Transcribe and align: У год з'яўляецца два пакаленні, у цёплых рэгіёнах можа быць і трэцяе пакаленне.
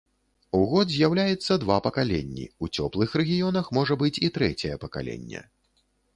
У 0.59 0.59
год 0.69 0.93
з'яўляецца 0.93 1.57
два 1.63 1.77
пакаленні, 1.87 2.47
у 2.65 2.71
цёплых 2.75 3.09
рэгіёнах 3.23 3.71
можа 3.81 4.01
быць 4.05 4.13
і 4.25 4.33
трэцяе 4.41 4.75
пакаленне. 4.89 5.47